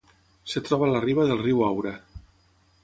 Es 0.51 0.55
troba 0.69 0.87
a 0.87 0.95
la 0.95 1.03
riba 1.03 1.27
del 1.33 1.43
riu 1.43 1.63
Aura. 1.69 1.95